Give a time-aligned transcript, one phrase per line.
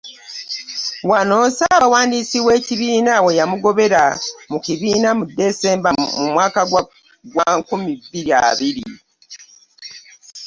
[1.09, 4.03] Wano Ssaabawandiisi w’ekibiina we yamugobera
[4.51, 6.61] mu kibiina mu Desemba mu mwaka
[7.31, 8.85] gwa nkumi bbiri abiri.